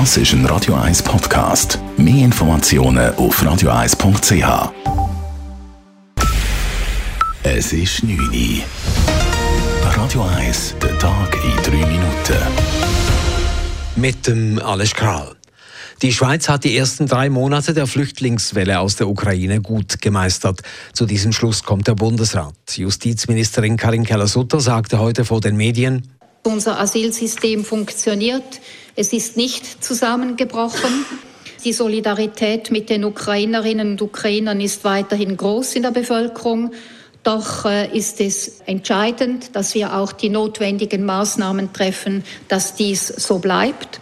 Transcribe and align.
Das 0.00 0.16
ist 0.16 0.32
ein 0.32 0.44
Radio 0.46 0.74
1 0.74 1.04
Podcast. 1.04 1.78
Mehr 1.96 2.24
Informationen 2.24 3.14
auf 3.14 3.40
radio1.ch. 3.40 4.72
Es 7.44 7.72
ist 7.72 8.02
9 8.02 8.18
Uhr. 8.18 8.64
Radio 9.96 10.24
1, 10.36 10.74
der 10.82 10.98
Tag 10.98 11.36
in 11.44 11.56
3 11.62 11.86
Minuten. 11.86 12.42
Mit 13.94 14.26
dem 14.26 14.58
Alles 14.58 14.92
Kral. 14.94 15.36
Die 16.02 16.12
Schweiz 16.12 16.48
hat 16.48 16.64
die 16.64 16.76
ersten 16.76 17.06
drei 17.06 17.30
Monate 17.30 17.72
der 17.72 17.86
Flüchtlingswelle 17.86 18.80
aus 18.80 18.96
der 18.96 19.08
Ukraine 19.08 19.60
gut 19.60 20.02
gemeistert. 20.02 20.62
Zu 20.92 21.06
diesem 21.06 21.30
Schluss 21.30 21.62
kommt 21.62 21.86
der 21.86 21.94
Bundesrat. 21.94 22.56
Justizministerin 22.74 23.76
Karin 23.76 24.02
Keller-Sutter 24.02 24.58
sagte 24.58 24.98
heute 24.98 25.24
vor 25.24 25.40
den 25.40 25.56
Medien, 25.56 26.02
unser 26.46 26.78
Asylsystem 26.78 27.64
funktioniert. 27.64 28.60
Es 28.96 29.12
ist 29.12 29.36
nicht 29.36 29.82
zusammengebrochen. 29.84 31.04
Die 31.64 31.72
Solidarität 31.72 32.70
mit 32.70 32.90
den 32.90 33.04
Ukrainerinnen 33.04 33.92
und 33.92 34.02
Ukrainern 34.02 34.60
ist 34.60 34.84
weiterhin 34.84 35.36
groß 35.36 35.76
in 35.76 35.82
der 35.82 35.90
Bevölkerung. 35.90 36.72
Doch 37.24 37.64
äh, 37.64 37.96
ist 37.96 38.20
es 38.20 38.60
entscheidend, 38.66 39.56
dass 39.56 39.74
wir 39.74 39.96
auch 39.96 40.12
die 40.12 40.28
notwendigen 40.28 41.04
Maßnahmen 41.04 41.72
treffen, 41.72 42.22
dass 42.48 42.74
dies 42.74 43.08
so 43.08 43.38
bleibt. 43.38 44.00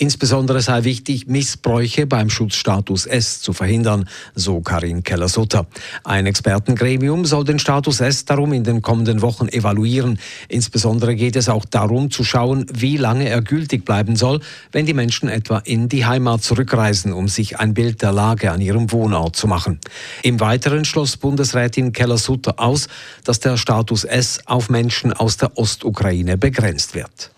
Insbesondere 0.00 0.62
sei 0.62 0.84
wichtig, 0.84 1.26
Missbräuche 1.26 2.06
beim 2.06 2.30
Schutzstatus 2.30 3.04
S 3.04 3.40
zu 3.40 3.52
verhindern, 3.52 4.08
so 4.32 4.60
Karin 4.60 5.02
Keller-Sutter. 5.02 5.66
Ein 6.04 6.26
Expertengremium 6.26 7.24
soll 7.24 7.42
den 7.42 7.58
Status 7.58 7.98
S 7.98 8.24
darum 8.24 8.52
in 8.52 8.62
den 8.62 8.80
kommenden 8.80 9.22
Wochen 9.22 9.48
evaluieren. 9.48 10.20
Insbesondere 10.46 11.16
geht 11.16 11.34
es 11.34 11.48
auch 11.48 11.64
darum 11.64 12.12
zu 12.12 12.22
schauen, 12.22 12.64
wie 12.72 12.96
lange 12.96 13.28
er 13.28 13.42
gültig 13.42 13.84
bleiben 13.84 14.14
soll, 14.14 14.38
wenn 14.70 14.86
die 14.86 14.94
Menschen 14.94 15.28
etwa 15.28 15.58
in 15.58 15.88
die 15.88 16.06
Heimat 16.06 16.44
zurückreisen, 16.44 17.12
um 17.12 17.26
sich 17.26 17.58
ein 17.58 17.74
Bild 17.74 18.00
der 18.00 18.12
Lage 18.12 18.52
an 18.52 18.60
ihrem 18.60 18.92
Wohnort 18.92 19.34
zu 19.34 19.48
machen. 19.48 19.80
Im 20.22 20.38
Weiteren 20.38 20.84
schloss 20.84 21.16
Bundesrätin 21.16 21.90
Keller-Sutter 21.90 22.60
aus, 22.60 22.86
dass 23.24 23.40
der 23.40 23.56
Status 23.56 24.04
S 24.04 24.38
auf 24.46 24.70
Menschen 24.70 25.12
aus 25.12 25.38
der 25.38 25.58
Ostukraine 25.58 26.38
begrenzt 26.38 26.94
wird. 26.94 27.32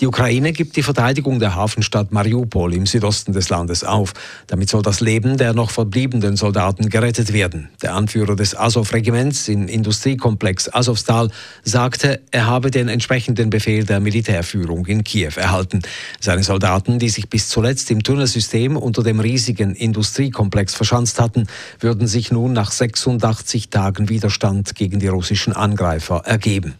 Die 0.00 0.06
Ukraine 0.06 0.52
gibt 0.52 0.76
die 0.76 0.82
Verteidigung 0.82 1.38
der 1.38 1.54
Hafenstadt 1.54 2.12
Mariupol 2.12 2.74
im 2.74 2.86
Südosten 2.86 3.32
des 3.32 3.48
Landes 3.48 3.84
auf. 3.84 4.12
Damit 4.46 4.68
soll 4.68 4.82
das 4.82 5.00
Leben 5.00 5.36
der 5.36 5.54
noch 5.54 5.70
verbliebenen 5.70 6.36
Soldaten 6.36 6.88
gerettet 6.88 7.32
werden. 7.32 7.70
Der 7.82 7.94
Anführer 7.94 8.36
des 8.36 8.56
Azov-Regiments 8.56 9.48
im 9.48 9.68
Industriekomplex 9.68 10.72
Azovstal 10.72 11.30
sagte, 11.62 12.20
er 12.30 12.46
habe 12.46 12.70
den 12.70 12.88
entsprechenden 12.88 13.50
Befehl 13.50 13.84
der 13.84 14.00
Militärführung 14.00 14.86
in 14.86 15.04
Kiew 15.04 15.32
erhalten. 15.36 15.82
Seine 16.20 16.42
Soldaten, 16.42 16.98
die 16.98 17.08
sich 17.08 17.28
bis 17.28 17.48
zuletzt 17.48 17.90
im 17.90 18.02
Tunnelsystem 18.02 18.76
unter 18.76 19.02
dem 19.02 19.20
riesigen 19.20 19.74
Industriekomplex 19.74 20.74
verschanzt 20.74 21.20
hatten, 21.20 21.46
würden 21.80 22.06
sich 22.06 22.30
nun 22.30 22.52
nach 22.52 22.70
86 22.70 23.70
Tagen 23.70 24.08
Widerstand 24.08 24.74
gegen 24.74 24.98
die 24.98 25.08
russischen 25.08 25.52
Angreifer 25.52 26.22
ergeben. 26.24 26.74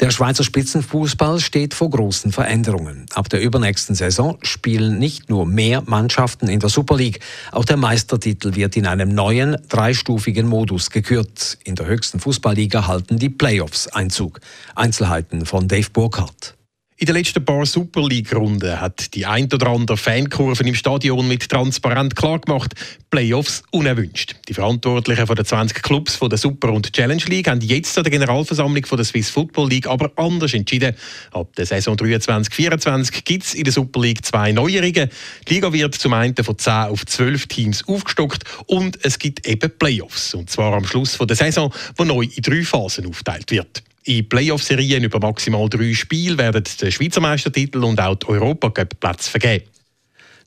Der 0.00 0.10
Schweizer 0.10 0.44
Spitzenfußball 0.44 1.40
steht 1.40 1.74
vor 1.74 1.90
großen 1.90 2.32
Veränderungen. 2.32 3.06
Ab 3.14 3.28
der 3.28 3.40
übernächsten 3.40 3.94
Saison 3.94 4.38
spielen 4.42 4.98
nicht 4.98 5.30
nur 5.30 5.46
mehr 5.46 5.82
Mannschaften 5.86 6.48
in 6.48 6.60
der 6.60 6.68
Super 6.68 6.96
League, 6.96 7.20
auch 7.52 7.64
der 7.64 7.76
Meistertitel 7.76 8.54
wird 8.54 8.76
in 8.76 8.86
einem 8.86 9.14
neuen, 9.14 9.56
dreistufigen 9.68 10.46
Modus 10.46 10.90
gekürt. 10.90 11.58
In 11.64 11.74
der 11.74 11.86
höchsten 11.86 12.20
Fußballliga 12.20 12.86
halten 12.86 13.18
die 13.18 13.30
Playoffs 13.30 13.88
Einzug. 13.88 14.40
Einzelheiten 14.74 15.46
von 15.46 15.68
Dave 15.68 15.90
Burkhardt. 15.92 16.54
In 16.96 17.06
der 17.06 17.16
letzten 17.16 17.44
paar 17.44 17.66
Super 17.66 18.06
League-Runden 18.06 18.80
hat 18.80 19.14
die 19.14 19.26
ein 19.26 19.52
oder 19.52 19.66
andere 19.66 19.96
Fankurve 19.96 20.62
im 20.62 20.76
Stadion 20.76 21.26
mit 21.26 21.48
transparent 21.48 22.14
klargemacht, 22.14 22.72
Playoffs 23.10 23.64
unerwünscht. 23.72 24.36
Die 24.48 24.54
Verantwortlichen 24.54 25.26
den 25.26 25.44
20 25.44 25.82
Clubs 25.82 26.20
der 26.20 26.38
Super- 26.38 26.72
und 26.72 26.92
Challenge 26.92 27.24
League 27.26 27.48
haben 27.48 27.60
jetzt 27.62 27.98
an 27.98 28.04
der 28.04 28.12
Generalversammlung 28.12 28.84
der 28.84 29.04
Swiss 29.04 29.28
Football 29.28 29.70
League 29.70 29.88
aber 29.88 30.12
anders 30.14 30.54
entschieden. 30.54 30.94
Ab 31.32 31.48
der 31.56 31.66
Saison 31.66 31.96
23-24 31.96 33.24
gibt 33.24 33.42
es 33.42 33.54
in 33.54 33.64
der 33.64 33.72
Super 33.72 34.00
League 34.00 34.24
zwei 34.24 34.52
Neuerungen. 34.52 35.10
Die 35.48 35.54
Liga 35.54 35.72
wird 35.72 35.96
zum 35.96 36.12
einen 36.12 36.36
von 36.36 36.56
10 36.56 36.72
auf 36.72 37.04
12 37.04 37.48
Teams 37.48 37.88
aufgestockt 37.88 38.44
und 38.66 39.04
es 39.04 39.18
gibt 39.18 39.48
eben 39.48 39.68
Playoffs. 39.78 40.32
Und 40.32 40.48
zwar 40.48 40.72
am 40.74 40.86
Schluss 40.86 41.18
der 41.18 41.36
Saison, 41.36 41.74
wo 41.96 42.04
neu 42.04 42.22
in 42.22 42.42
drei 42.42 42.62
Phasen 42.62 43.06
aufteilt 43.06 43.50
wird. 43.50 43.82
In 44.06 44.28
Playoff-Serien 44.28 45.02
über 45.02 45.18
maximal 45.18 45.66
drei 45.68 45.94
Spiele 45.94 46.36
werden 46.36 46.62
der 46.80 46.90
Schweizer 46.90 47.22
Meistertitel 47.22 47.82
und 47.84 47.98
auch 47.98 48.16
die 48.16 48.26
Europacup-Plätze 48.26 49.30
vergeben. 49.30 49.64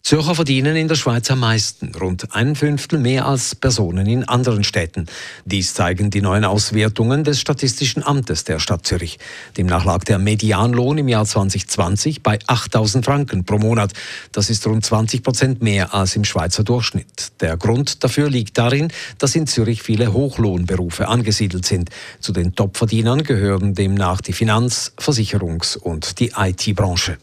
Zürcher 0.03 0.35
verdienen 0.35 0.77
in 0.77 0.87
der 0.87 0.95
Schweiz 0.95 1.29
am 1.31 1.41
meisten, 1.41 1.93
rund 1.93 2.33
ein 2.33 2.55
Fünftel 2.55 2.97
mehr 2.97 3.25
als 3.25 3.55
Personen 3.55 4.07
in 4.07 4.23
anderen 4.23 4.63
Städten. 4.63 5.05
Dies 5.43 5.73
zeigen 5.73 6.09
die 6.09 6.21
neuen 6.21 6.45
Auswertungen 6.45 7.25
des 7.25 7.41
Statistischen 7.41 8.03
Amtes 8.03 8.45
der 8.45 8.59
Stadt 8.59 8.87
Zürich. 8.87 9.19
Demnach 9.57 9.83
lag 9.83 10.05
der 10.05 10.17
Medianlohn 10.17 10.97
im 10.97 11.09
Jahr 11.09 11.25
2020 11.25 12.23
bei 12.23 12.39
8000 12.47 13.03
Franken 13.03 13.43
pro 13.43 13.57
Monat. 13.57 13.91
Das 14.31 14.49
ist 14.49 14.65
rund 14.65 14.85
20 14.85 15.23
Prozent 15.23 15.61
mehr 15.61 15.93
als 15.93 16.15
im 16.15 16.23
Schweizer 16.23 16.63
Durchschnitt. 16.63 17.33
Der 17.41 17.57
Grund 17.57 18.01
dafür 18.05 18.29
liegt 18.29 18.57
darin, 18.57 18.87
dass 19.17 19.35
in 19.35 19.45
Zürich 19.45 19.83
viele 19.83 20.13
Hochlohnberufe 20.13 21.09
angesiedelt 21.09 21.65
sind. 21.65 21.89
Zu 22.21 22.31
den 22.31 22.55
Topverdienern 22.55 23.23
gehören 23.23 23.75
demnach 23.75 24.21
die 24.21 24.31
Finanz-, 24.31 24.93
Versicherungs- 24.97 25.77
und 25.77 26.19
die 26.19 26.31
IT-Branche. 26.37 27.17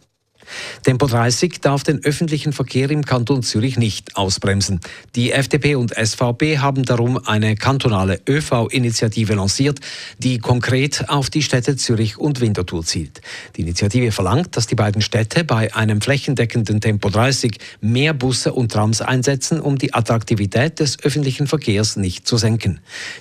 Tempo 0.83 1.07
30 1.07 1.61
darf 1.61 1.83
den 1.83 2.05
öffentlichen 2.05 2.53
Verkehr 2.53 2.91
im 2.91 3.05
Kanton 3.05 3.43
Zürich 3.43 3.77
nicht 3.77 4.17
ausbremsen. 4.17 4.81
Die 5.15 5.33
FDP 5.33 5.75
und 5.75 5.95
SVP 5.95 6.59
haben 6.59 6.85
darum 6.85 7.19
eine 7.27 7.57
kantonale 7.57 8.21
ÖV-Initiative 8.29 9.35
lanciert, 9.35 9.81
die 10.19 10.39
konkret 10.39 11.09
auf 11.09 11.31
die 11.31 11.43
Städte 11.43 11.77
Zürich 11.77 12.19
und 12.19 12.41
Winterthur 12.41 12.85
zielt. 12.85 13.21
Die 13.57 13.63
Initiative 13.63 14.13
verlangt, 14.13 14.57
dass 14.57 14.67
die 14.67 14.75
beiden 14.75 15.03
Städte 15.03 15.45
bei 15.45 15.75
einem 15.75 16.01
flächendeckenden 16.01 16.81
Tempo 16.81 17.11
30 17.11 17.59
mehr 17.81 18.15
Busse 18.15 18.53
und 18.53 18.73
Trams 18.73 19.01
einsetzen, 19.01 19.61
um 19.61 19.79
die 19.79 19.95
Attraktivität 19.95 20.81
des 20.81 21.03
öffentlichen 21.03 21.47
Verkehrs 21.47 21.97
nicht 21.97 22.27
zu 22.27 22.37
senken. 22.37 22.81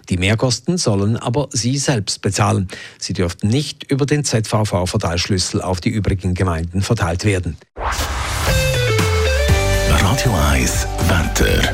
Die 0.09 0.17
Mehrkosten 0.17 0.77
sollen 0.77 1.17
aber 1.17 1.49
sie 1.51 1.77
selbst 1.77 2.21
bezahlen. 2.21 2.67
Sie 2.97 3.13
dürften 3.13 3.47
nicht 3.47 3.89
über 3.91 4.05
den 4.05 4.23
ZVV-Verteilschlüssel 4.23 5.61
auf 5.61 5.81
die 5.81 5.89
übrigen 5.89 6.33
Gemeinden 6.33 6.81
verteilt 7.13 7.25
werden. 7.25 7.57
Radio 9.87 10.33
1 10.51 10.87
Wetter. 11.07 11.73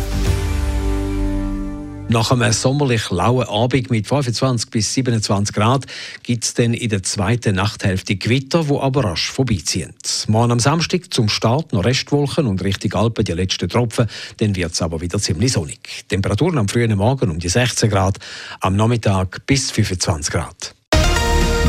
Nach 2.11 2.31
einem 2.31 2.51
sommerlich 2.51 3.11
lauen 3.11 3.47
Abend 3.47 3.91
mit 3.91 4.07
25 4.07 4.71
bis 4.71 4.93
27 4.95 5.53
Grad 5.53 5.85
gibt 6.23 6.43
es 6.43 6.55
dann 6.55 6.73
in 6.73 6.89
der 6.89 7.03
zweiten 7.03 7.53
Nachthälfte 7.53 8.15
Gewitter, 8.15 8.63
die 8.63 8.75
aber 8.75 9.03
rasch 9.03 9.29
vorbeiziehen. 9.29 9.93
Morgen 10.27 10.53
am 10.53 10.59
Samstag 10.59 11.13
zum 11.13 11.29
Start 11.29 11.71
noch 11.71 11.85
Restwolken 11.85 12.47
und 12.47 12.63
Richtung 12.63 12.93
Alpen 12.93 13.25
die 13.25 13.33
letzten 13.33 13.69
Tropfen, 13.69 14.07
dann 14.37 14.55
wird 14.55 14.71
es 14.71 14.81
aber 14.81 15.01
wieder 15.01 15.19
ziemlich 15.19 15.51
sonnig. 15.51 16.05
Temperaturen 16.07 16.57
am 16.57 16.67
frühen 16.67 16.97
Morgen 16.97 17.29
um 17.29 17.37
die 17.37 17.49
16 17.49 17.91
Grad, 17.91 18.17
am 18.59 18.75
Nachmittag 18.75 19.45
bis 19.45 19.69
25 19.69 20.33
Grad. 20.33 20.73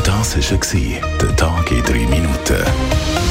Das 0.03 0.35
war 0.35 1.19
der 1.21 1.35
Tag 1.35 1.71
in 1.71 1.83
drei 1.83 2.07
Minuten. 2.07 3.30